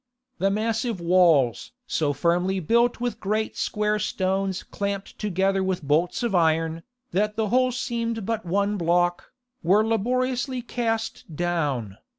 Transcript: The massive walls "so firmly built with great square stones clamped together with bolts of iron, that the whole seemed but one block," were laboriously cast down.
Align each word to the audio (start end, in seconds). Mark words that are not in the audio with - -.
The 0.39 0.49
massive 0.49 0.99
walls 0.99 1.73
"so 1.85 2.11
firmly 2.11 2.59
built 2.59 2.99
with 2.99 3.19
great 3.19 3.55
square 3.55 3.99
stones 3.99 4.63
clamped 4.63 5.19
together 5.19 5.63
with 5.63 5.83
bolts 5.83 6.23
of 6.23 6.33
iron, 6.33 6.81
that 7.11 7.35
the 7.35 7.49
whole 7.49 7.71
seemed 7.71 8.25
but 8.25 8.43
one 8.43 8.77
block," 8.77 9.31
were 9.61 9.85
laboriously 9.85 10.63
cast 10.63 11.35
down. 11.35 11.99